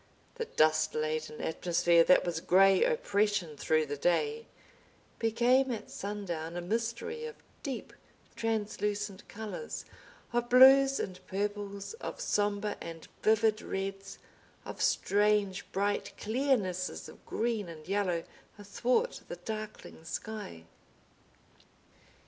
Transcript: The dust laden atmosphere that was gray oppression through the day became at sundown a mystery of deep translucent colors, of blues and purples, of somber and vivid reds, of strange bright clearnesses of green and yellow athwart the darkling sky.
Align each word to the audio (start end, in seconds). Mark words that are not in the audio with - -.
The 0.33 0.45
dust 0.45 0.95
laden 0.95 1.41
atmosphere 1.41 2.03
that 2.05 2.25
was 2.25 2.39
gray 2.41 2.83
oppression 2.83 3.55
through 3.55 3.85
the 3.85 3.95
day 3.95 4.47
became 5.19 5.69
at 5.71 5.91
sundown 5.91 6.57
a 6.57 6.59
mystery 6.61 7.25
of 7.25 7.35
deep 7.61 7.93
translucent 8.35 9.29
colors, 9.29 9.85
of 10.33 10.49
blues 10.49 10.99
and 10.99 11.19
purples, 11.27 11.93
of 12.01 12.19
somber 12.19 12.77
and 12.81 13.07
vivid 13.21 13.61
reds, 13.61 14.17
of 14.65 14.81
strange 14.81 15.71
bright 15.71 16.13
clearnesses 16.17 17.07
of 17.07 17.23
green 17.27 17.69
and 17.69 17.87
yellow 17.87 18.23
athwart 18.57 19.21
the 19.27 19.35
darkling 19.35 20.03
sky. 20.03 20.63